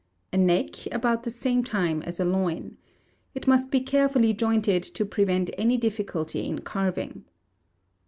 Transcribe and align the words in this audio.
A 0.33 0.37
neck, 0.37 0.91
about 0.91 1.21
the 1.21 1.29
same 1.29 1.63
time 1.63 2.01
as 2.01 2.19
a 2.19 2.25
loin. 2.25 2.77
It 3.35 3.45
must 3.45 3.69
be 3.69 3.81
carefully 3.81 4.33
jointed 4.33 4.81
to 4.81 5.05
prevent 5.05 5.51
any 5.59 5.77
difficulty 5.77 6.47
in 6.47 6.61
carving. 6.61 7.25